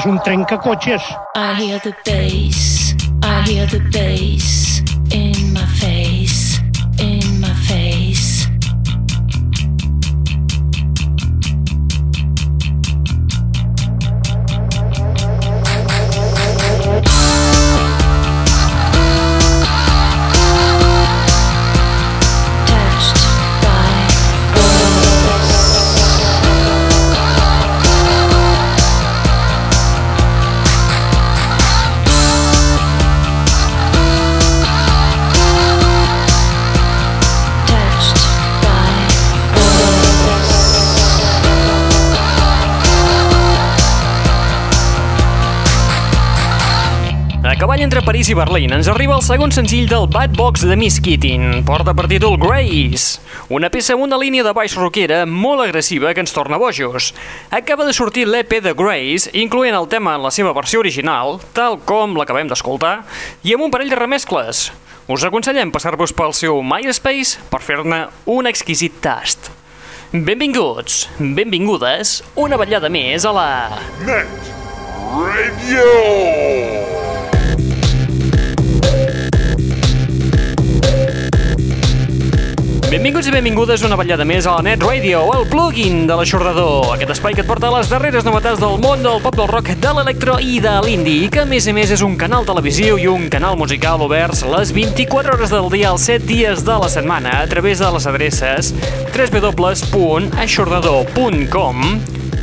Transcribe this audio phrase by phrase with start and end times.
[0.00, 1.02] És un trencacotxes.
[1.36, 4.79] I hear the bass, I hear the bass
[47.80, 50.98] Cavall entre París i Berlín ens arriba el segon senzill del Bad Box de Miss
[51.00, 51.62] Keating.
[51.64, 56.20] Porta per títol Grace, una peça amb una línia de baix rockera molt agressiva que
[56.20, 57.14] ens torna bojos.
[57.48, 61.78] Acaba de sortir l'EP de Grace, incloent el tema en la seva versió original, tal
[61.88, 63.06] com l'acabem d'escoltar,
[63.48, 64.66] i amb un parell de remescles.
[65.08, 69.48] Us aconsellem passar-vos pel seu MySpace per fer-ne un exquisit tast.
[70.12, 73.50] Benvinguts, benvingudes, una vetllada més a la...
[74.04, 74.52] Net
[75.16, 75.88] Radio.
[82.90, 87.12] Benvinguts i benvingudes una vetllada més a la Net Radio, el plugin de l'aixordador, aquest
[87.14, 90.42] espai que et porta les darreres novetats del món del pop del rock, de l'electro
[90.42, 93.30] i de l'indie, i que a més a més és un canal televisiu i un
[93.30, 97.46] canal musical oberts les 24 hores del dia, els 7 dies de la setmana, a
[97.46, 98.74] través de les adreces
[99.14, 101.78] www.aixordador.com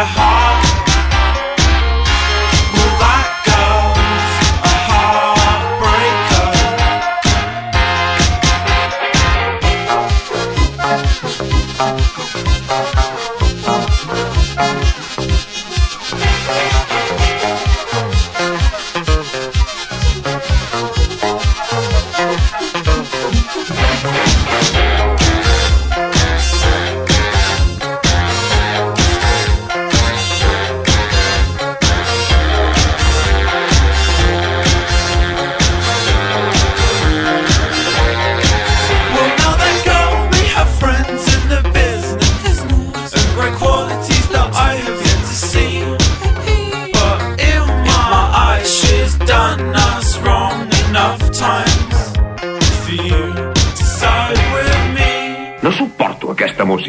[0.00, 0.29] your heart.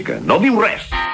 [0.02, 1.11] Música, no diu res.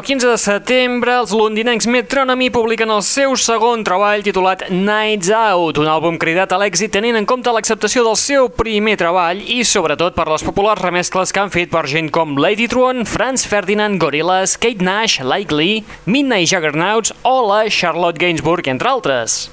[0.00, 5.76] El 15 de setembre, els londinencs Metronomy publiquen el seu segon treball titulat Nights Out,
[5.82, 10.16] un àlbum cridat a l'èxit tenint en compte l'acceptació del seu primer treball i sobretot
[10.16, 14.56] per les populars remescles que han fet per gent com Lady Tron, Franz Ferdinand, Gorillaz,
[14.56, 19.50] Kate Nash, Likely, Midnight Juggernauts o la Charlotte Gainsbourg, entre altres.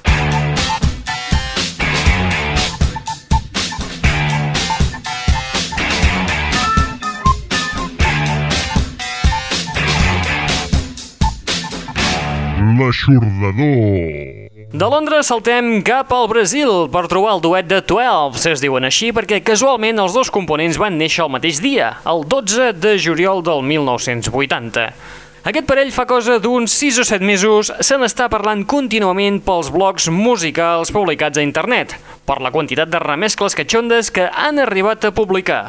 [12.78, 14.48] L'aixordador.
[14.68, 19.08] De Londres saltem cap al Brasil per trobar el duet de 12, es diuen així
[19.16, 23.64] perquè casualment els dos components van néixer el mateix dia, el 12 de juliol del
[23.66, 24.84] 1980.
[25.48, 30.10] Aquest parell fa cosa d'uns 6 o 7 mesos se n'està parlant contínuament pels blogs
[30.12, 31.96] musicals publicats a internet,
[32.28, 35.62] per la quantitat de remescles catxondes que han arribat a publicar.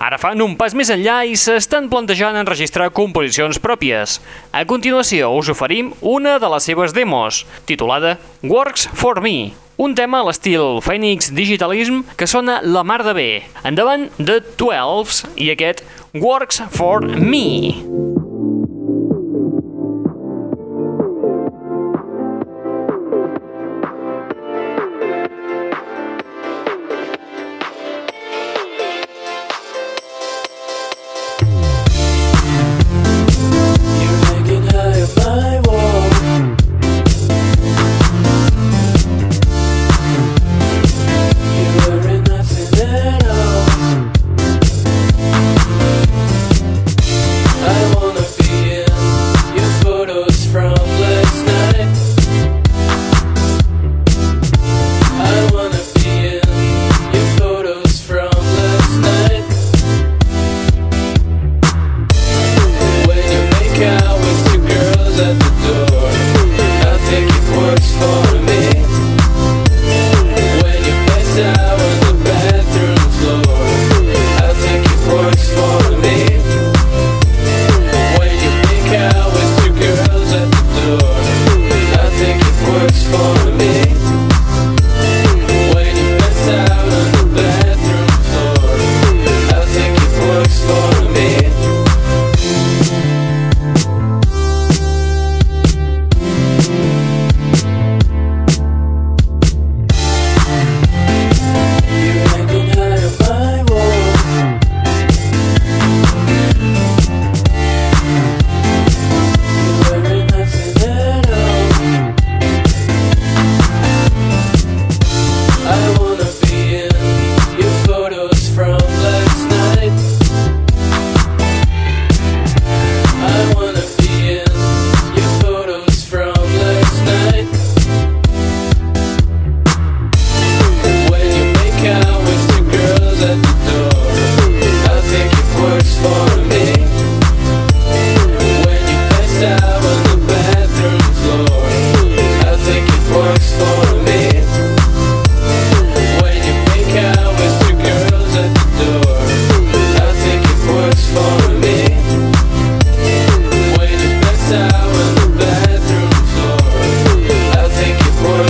[0.00, 4.16] Ara fan un pas més enllà i s'estan plantejant enregistrar composicions pròpies.
[4.56, 10.22] A continuació us oferim una de les seves demos, titulada Works for Me, un tema
[10.22, 13.30] a l'estil Phoenix Digitalism que sona la mar de bé.
[13.60, 15.84] Endavant de 12 i aquest
[16.16, 17.76] Works for Me.
[17.76, 18.09] You're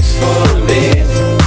[0.03, 1.40] for me.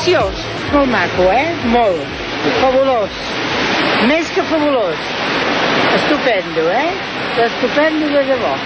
[0.00, 0.34] Preciós.
[0.72, 1.52] Molt maco, eh?
[1.68, 2.00] Molt.
[2.62, 3.18] Fabulós.
[4.08, 4.96] Més que fabulós.
[5.98, 6.88] Estupendo, eh?
[7.44, 8.56] Estupendo de debò.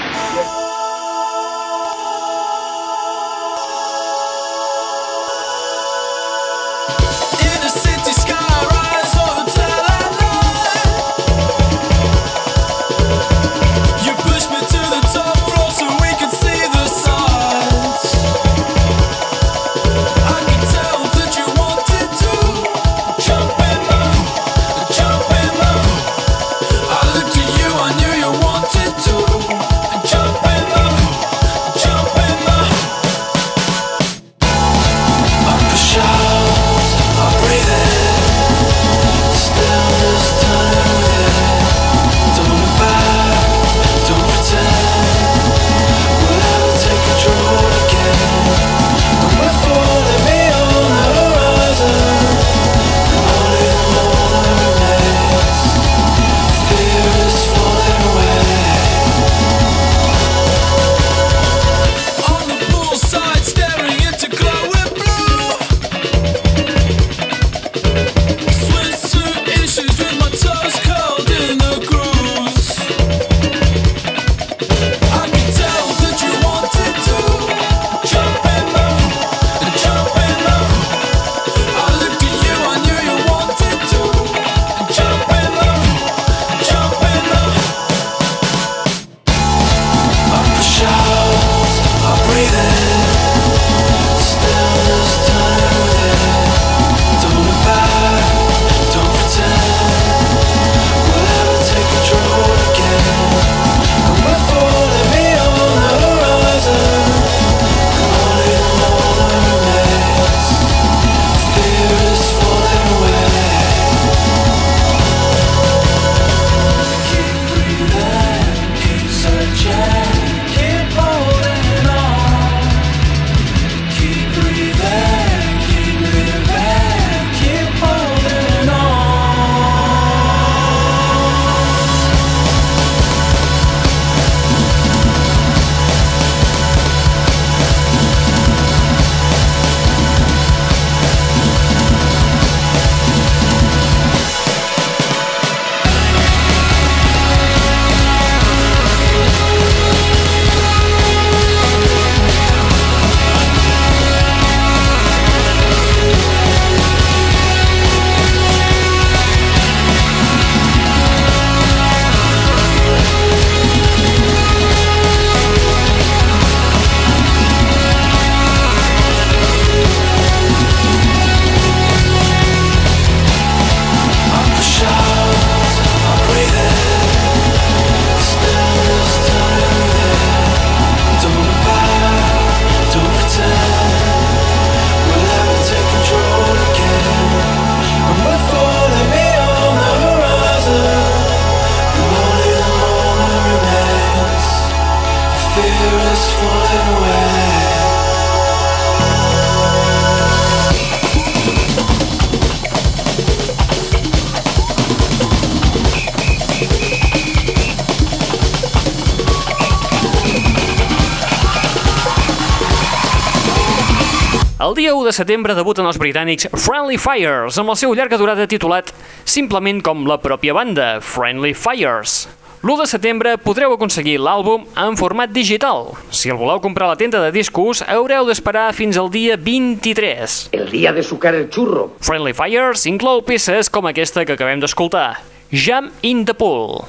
[214.94, 218.92] Dia 1 de setembre debuten els britànics Friendly Fires amb el seu llarga durada titulat
[219.26, 222.28] simplement com la pròpia banda, Friendly Fires.
[222.62, 225.90] L'1 de setembre podreu aconseguir l'àlbum en format digital.
[226.14, 230.54] Si el voleu comprar a la tenda de discos, haureu d'esperar fins al dia 23.
[230.54, 231.90] El día de sucar el churro.
[231.98, 236.84] Friendly Fires inclou peces com aquesta que acabem d'escoltar, Jam in the Pool.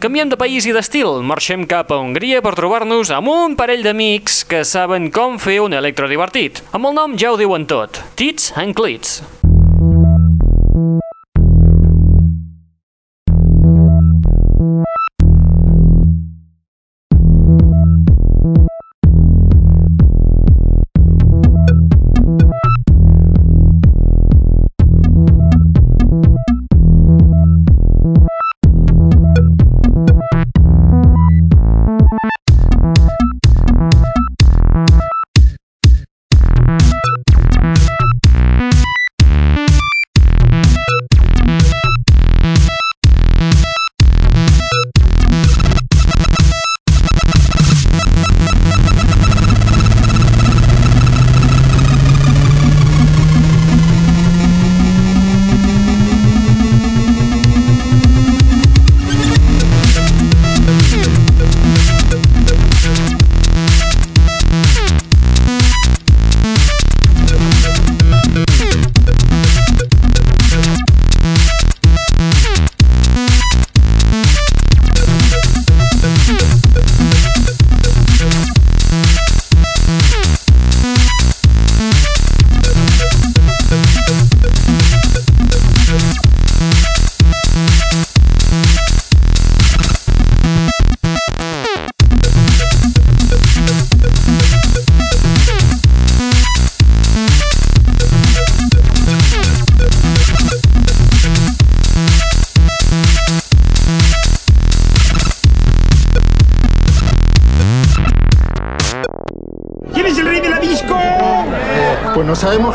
[0.00, 4.38] Canviem de país i d'estil, marxem cap a Hongria per trobar-nos amb un parell d'amics
[4.48, 6.62] que saben com fer un electro divertit.
[6.72, 9.18] Amb el nom ja ho diuen tot, Tits and Clits.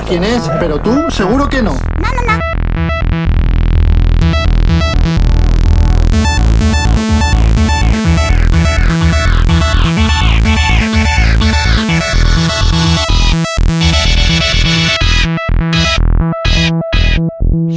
[0.07, 1.73] Quién es, pero tú seguro que no.
[1.73, 2.39] No, no, no.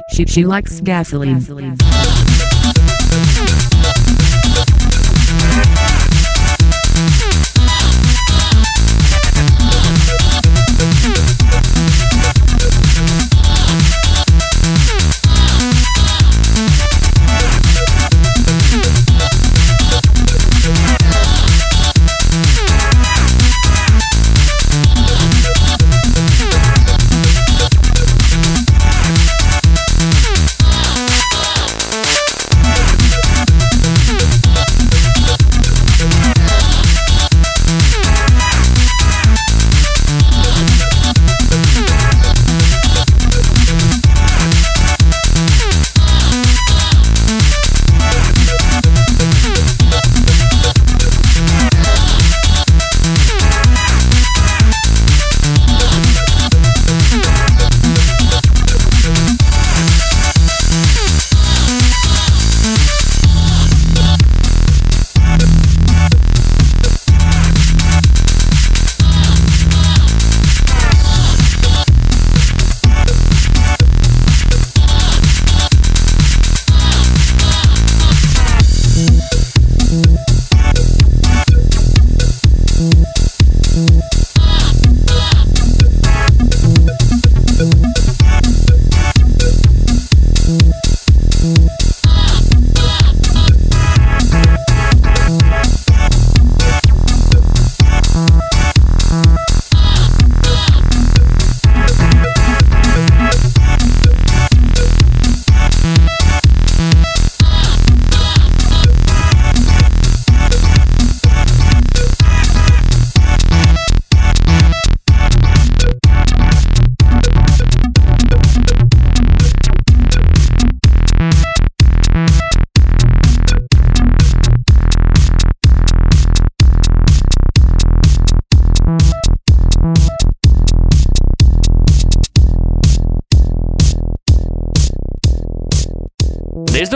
[0.09, 1.39] She, she likes gasoline.
[1.39, 2.38] Des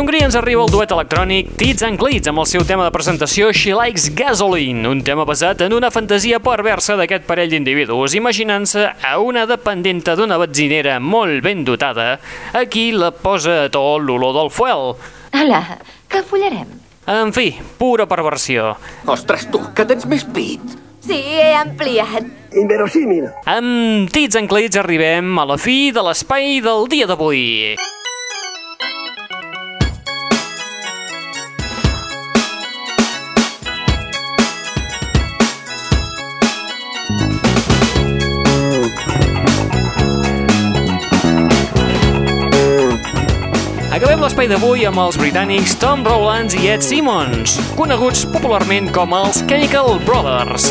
[0.02, 3.52] d'Hongria ens arriba el duet electrònic Tits and Clits amb el seu tema de presentació
[3.54, 9.12] She Likes Gasoline, un tema basat en una fantasia perversa d'aquest parell d'individus, imaginant-se a
[9.22, 12.16] una dependenta d'una benzinera molt ben dotada,
[12.50, 14.96] a qui la posa a to l'olor del fuel.
[15.38, 15.62] Hola,
[16.10, 16.74] què follarem?
[17.06, 18.72] En fi, pura perversió.
[19.06, 20.78] Ostres, tu, que tens més pit.
[21.06, 22.26] Sí, he ampliat.
[22.58, 23.30] Inverosímil.
[23.46, 27.76] Amb Tits and Clits arribem a la fi de l'espai del dia d'avui.
[44.42, 50.00] L'espai d'avui amb els britànics Tom Rowlands i Ed Simmons, coneguts popularment com els Chemical
[50.02, 50.64] Brothers.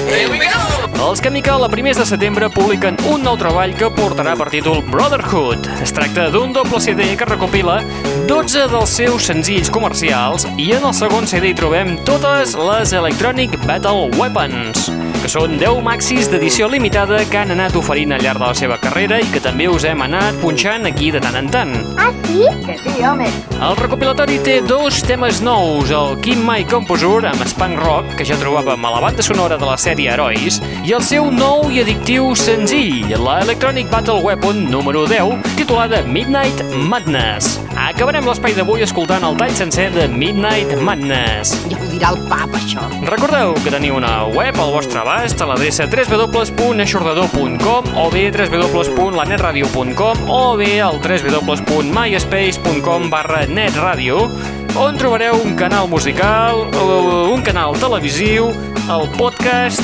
[1.00, 5.70] Els Chemical a primers de setembre publiquen un nou treball que portarà per títol Brotherhood.
[5.86, 7.80] Es tracta d'un doble CD que recopila
[8.28, 13.56] 12 dels seus senzills comercials i en el segon CD hi trobem totes les Electronic
[13.64, 14.90] Battle Weapons,
[15.32, 19.22] són 10 maxis d'edició limitada que han anat oferint al llarg de la seva carrera
[19.24, 21.72] i que també us hem anat punxant aquí de tant en tant.
[21.96, 22.44] Ah, sí?
[22.66, 23.30] Que sí, home.
[23.64, 28.36] El recopilatori té dos temes nous, el Keep My Composure amb Spunk Rock, que ja
[28.42, 32.34] trobàvem a la banda sonora de la sèrie Herois, i el seu nou i addictiu
[32.36, 37.56] senzill, la Electronic Battle Weapon número 10, titulada Midnight Madness.
[37.82, 41.56] Acabarem l'espai d'avui escoltant el tall sencer de Midnight Madness.
[41.72, 42.84] Ja ho dirà el pap, això.
[43.10, 50.58] Recordeu que teniu una web al vostre abast a l'adreça www.aixordador.com o bé www.lanetradio.com o
[50.62, 54.30] bé al www.myspace.com barra netradio
[54.78, 58.52] on trobareu un canal musical, eh, un canal televisiu,
[58.88, 59.82] el podcast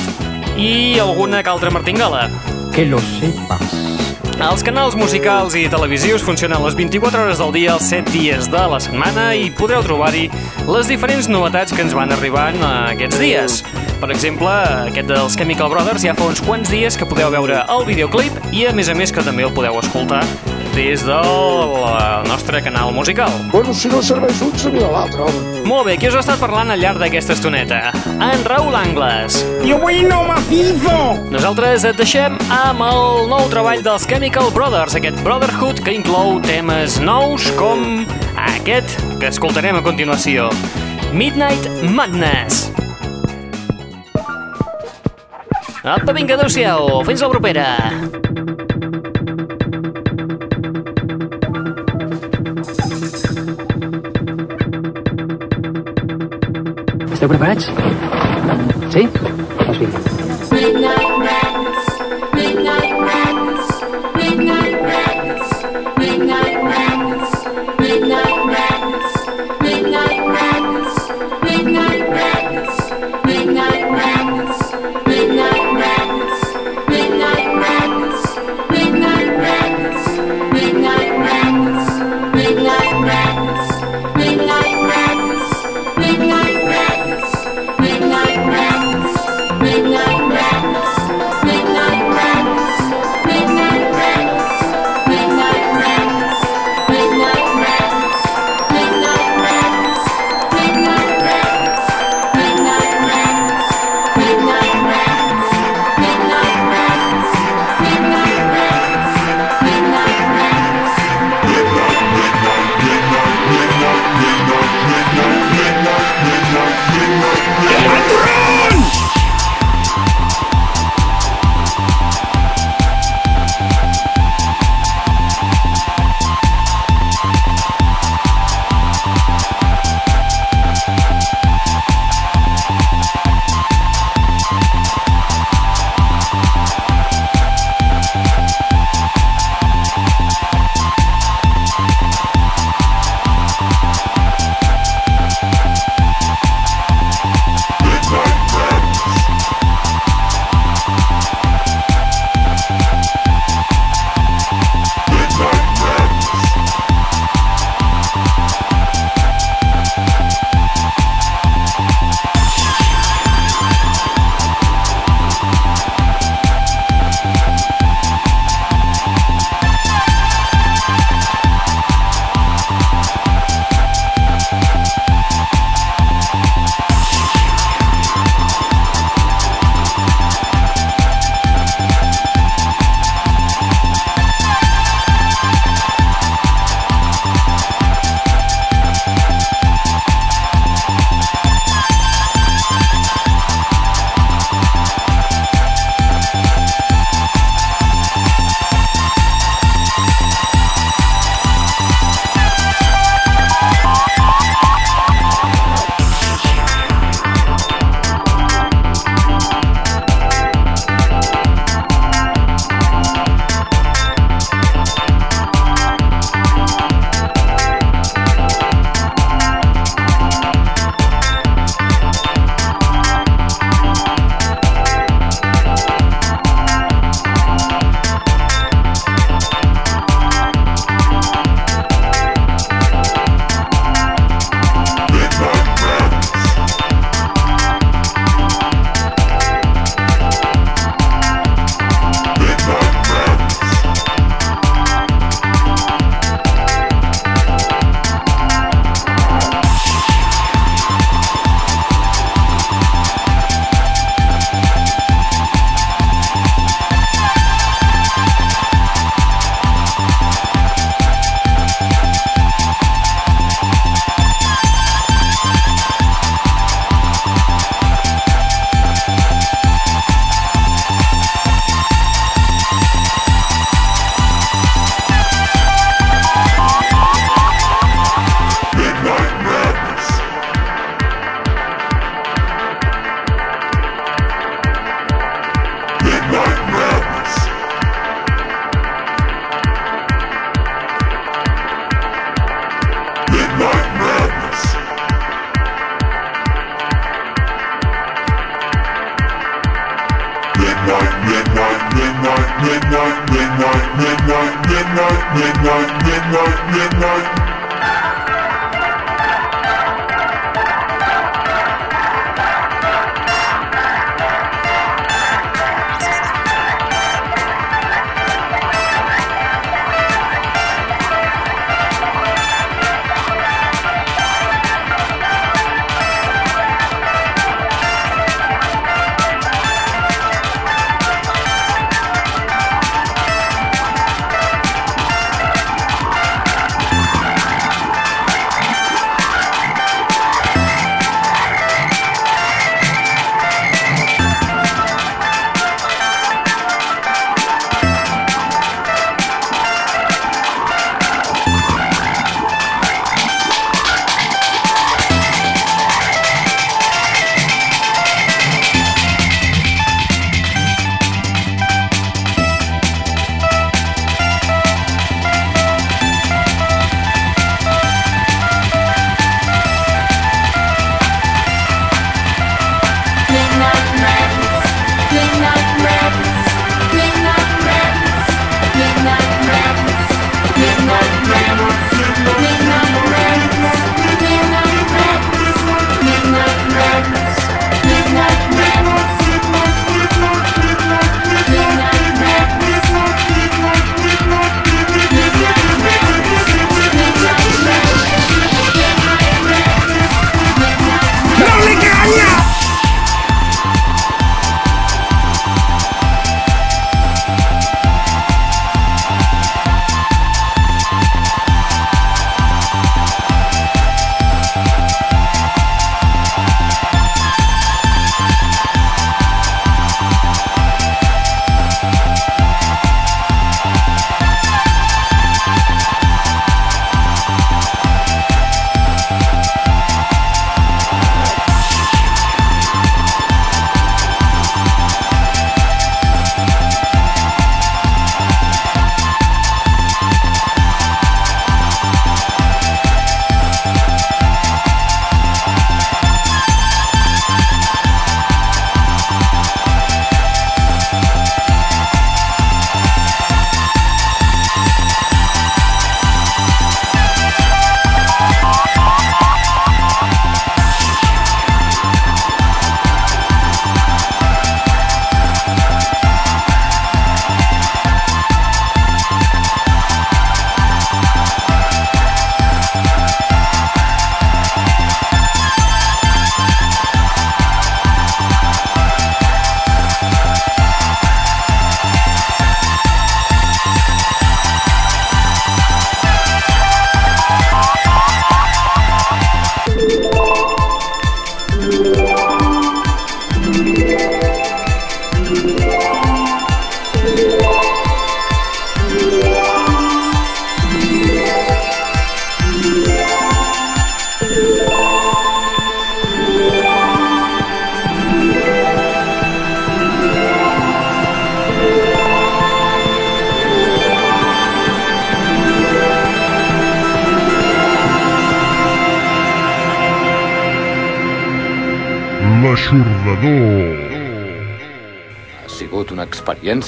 [0.56, 2.28] i alguna que altra martingala.
[2.74, 3.87] Que lo sepas.
[4.38, 8.60] Els canals musicals i televisius funcionen les 24 hores del dia, els 7 dies de
[8.70, 10.28] la setmana i podreu trobar-hi
[10.68, 13.58] les diferents novetats que ens van arribant aquests dies.
[13.98, 14.54] Per exemple,
[14.92, 18.68] aquest dels Chemical Brothers ja fa uns quants dies que podeu veure el videoclip i
[18.70, 20.22] a més a més que també el podeu escoltar
[20.78, 21.86] des del
[22.30, 23.34] nostre canal musical.
[23.50, 25.47] Bueno, si no serveix un, se mira l'altre, home.
[25.68, 27.90] Molt bé, qui us ha estat parlant al llarg d'aquesta estoneta?
[28.24, 29.42] En Raül Angles.
[29.68, 30.94] Avui no macizo!
[31.28, 36.96] Nosaltres et deixem amb el nou treball dels Chemical Brothers, aquest Brotherhood que inclou temes
[37.04, 37.84] nous com
[38.46, 40.48] aquest que escoltarem a continuació.
[41.12, 42.70] Midnight Madness.
[45.84, 47.02] Apa, vinga, adeu-siau.
[47.04, 47.68] Fins la propera.
[57.18, 57.64] Esteu preparats?
[58.94, 59.02] Sí?
[59.18, 60.17] Doncs vinga.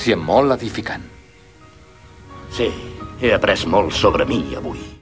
[0.00, 1.02] Experiència molt edificant.
[2.56, 2.70] Sí,
[3.20, 4.99] he après molt sobre mi avui.